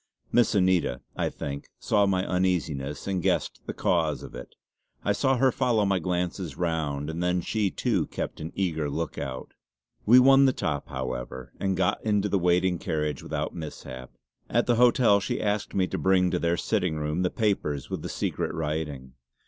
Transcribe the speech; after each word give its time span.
Miss 0.31 0.55
Anita, 0.55 1.01
I 1.15 1.29
think, 1.29 1.69
saw 1.77 2.07
my 2.07 2.25
uneasiness 2.25 3.05
and 3.05 3.21
guessed 3.21 3.61
the 3.67 3.73
cause 3.75 4.23
of 4.23 4.33
it; 4.33 4.55
I 5.05 5.13
saw 5.13 5.37
her 5.37 5.51
follow 5.51 5.85
my 5.85 5.99
glances 5.99 6.57
round, 6.57 7.07
and 7.07 7.21
then 7.21 7.39
she 7.41 7.69
too 7.69 8.07
kept 8.07 8.39
an 8.39 8.51
eager 8.55 8.89
look 8.89 9.19
out. 9.19 9.53
We 10.07 10.17
won 10.17 10.45
the 10.45 10.53
top, 10.53 10.87
however, 10.87 11.53
and 11.59 11.77
got 11.77 12.03
into 12.03 12.29
the 12.29 12.39
waiting 12.39 12.79
carriage 12.79 13.21
without 13.21 13.53
mishap. 13.53 14.09
At 14.49 14.65
the 14.65 14.77
hotel 14.77 15.19
she 15.19 15.39
asked 15.39 15.75
me 15.75 15.85
to 15.89 15.99
bring 15.99 16.31
to 16.31 16.39
their 16.39 16.57
sitting 16.57 16.95
room 16.95 17.21
the 17.21 17.29
papers 17.29 17.91
with 17.91 18.01
the 18.01 18.09
secret 18.09 18.55
writing. 18.55 19.13